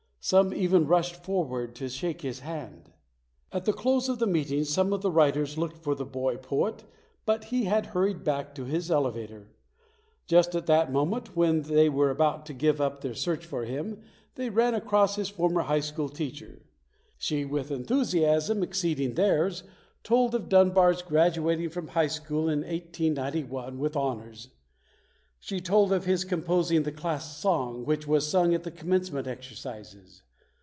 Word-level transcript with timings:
Some 0.23 0.53
even 0.53 0.85
rushed 0.85 1.15
forward 1.15 1.73
to 1.77 1.89
shake 1.89 2.21
his 2.21 2.41
hand. 2.41 2.91
At 3.51 3.65
the 3.65 3.73
close 3.73 4.07
of 4.07 4.19
the 4.19 4.27
meeting 4.27 4.63
some 4.63 4.93
of 4.93 5.01
the 5.01 5.09
writers 5.09 5.57
looked 5.57 5.77
for 5.79 5.95
the 5.95 6.05
boy 6.05 6.37
poet 6.37 6.83
but 7.25 7.45
he 7.45 7.63
had 7.63 7.87
hurried 7.87 8.23
back 8.23 8.53
to 8.53 8.65
his 8.65 8.91
elevator. 8.91 9.49
Just 10.27 10.53
at 10.53 10.67
the 10.67 10.85
moment 10.91 11.35
when 11.35 11.63
they 11.63 11.89
PAUL 11.89 11.97
LAURENCE 11.97 11.97
DUXBAR 11.97 11.97
[43 11.97 11.97
were 11.97 12.09
about 12.11 12.45
to 12.45 12.53
give 12.53 12.79
up 12.79 13.01
their 13.01 13.15
search 13.15 13.45
for 13.47 13.65
him 13.65 13.99
they 14.35 14.51
ran 14.51 14.75
across 14.75 15.15
his 15.15 15.29
former 15.29 15.63
high 15.63 15.79
school 15.79 16.07
teacher. 16.07 16.61
She, 17.17 17.43
with 17.43 17.71
enthusiasm 17.71 18.61
exceeding 18.61 19.15
theirs, 19.15 19.63
told 20.03 20.35
of 20.35 20.49
Dun 20.49 20.69
bar's 20.69 21.01
graduating 21.01 21.71
from 21.71 21.87
high 21.87 22.05
school 22.07 22.41
in 22.47 22.59
1891 22.59 23.79
with 23.79 23.95
honors. 23.95 24.49
She 25.43 25.59
told 25.59 25.91
of 25.91 26.05
his 26.05 26.23
composing 26.23 26.83
the 26.83 26.91
class 26.91 27.39
song 27.39 27.83
which 27.83 28.05
was 28.05 28.27
sung 28.29 28.53
at 28.53 28.61
the 28.61 28.69
commencement 28.69 29.25
exercises. 29.25 30.21